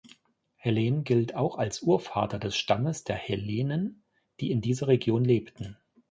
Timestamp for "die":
4.39-4.49